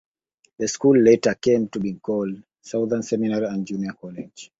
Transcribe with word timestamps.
The 0.57 0.67
school 0.67 0.99
later 0.99 1.35
came 1.35 1.67
to 1.69 1.79
be 1.79 1.93
called 1.93 2.41
Southern 2.59 3.03
Seminary 3.03 3.45
and 3.45 3.67
Junior 3.67 3.93
College. 3.93 4.49